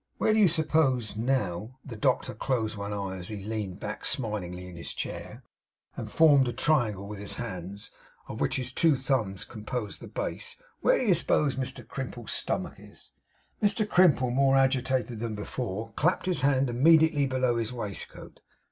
Where 0.17 0.33
do 0.33 0.39
you 0.39 0.47
suppose, 0.47 1.15
now' 1.15 1.77
the 1.85 1.95
doctor 1.95 2.33
closed 2.33 2.75
one 2.75 2.91
eye, 2.91 3.17
as 3.17 3.27
he 3.27 3.43
leaned 3.43 3.79
back 3.79 4.03
smilingly 4.03 4.65
in 4.65 4.75
his 4.75 4.95
chair, 4.95 5.43
and 5.95 6.11
formed 6.11 6.47
a 6.47 6.53
triangle 6.53 7.07
with 7.07 7.19
his 7.19 7.35
hands, 7.35 7.91
of 8.27 8.41
which 8.41 8.55
his 8.55 8.71
two 8.73 8.95
thumbs 8.95 9.45
composed 9.45 10.01
the 10.01 10.07
base 10.07 10.55
'where 10.79 10.97
do 10.97 11.05
you 11.05 11.13
suppose 11.13 11.55
Mr 11.55 11.87
Crimple's 11.87 12.31
stomach 12.31 12.79
is?' 12.79 13.11
Mr 13.61 13.87
Crimple, 13.87 14.31
more 14.31 14.57
agitated 14.57 15.19
than 15.19 15.35
before, 15.35 15.91
clapped 15.93 16.25
his 16.25 16.41
hand 16.41 16.67
immediately 16.67 17.27
below 17.27 17.57
his 17.57 17.71
waistcoat. 17.71 18.41